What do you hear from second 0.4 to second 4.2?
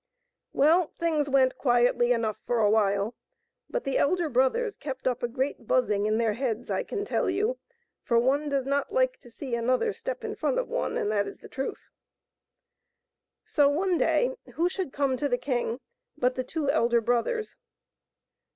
Well, things went quietly enough for a while, but the